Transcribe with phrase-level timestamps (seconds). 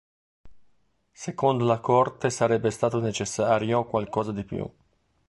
[1.11, 4.67] Secondo la Corte sarebbe stato necessario "qualcosa di più".